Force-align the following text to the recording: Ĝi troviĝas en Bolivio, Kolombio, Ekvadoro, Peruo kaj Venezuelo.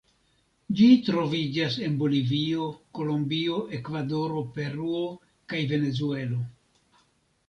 Ĝi 0.77 0.85
troviĝas 1.07 1.75
en 1.87 1.99
Bolivio, 1.99 2.69
Kolombio, 2.99 3.57
Ekvadoro, 3.81 4.41
Peruo 4.55 5.03
kaj 5.53 5.61
Venezuelo. 5.73 6.39